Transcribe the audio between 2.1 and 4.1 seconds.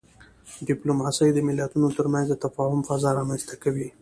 د تفاهم فضا رامنځته کوي.